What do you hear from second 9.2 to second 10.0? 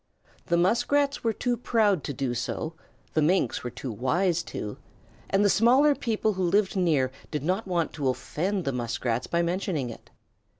by mentioning